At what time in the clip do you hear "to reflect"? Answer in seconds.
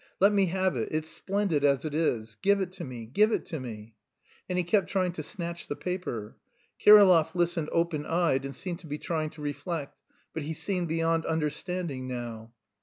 9.29-9.95